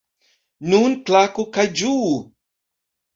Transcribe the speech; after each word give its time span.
Nun 0.71 0.95
klaku 1.09 1.45
kaj 1.57 1.65
ĝuu! 1.81 2.09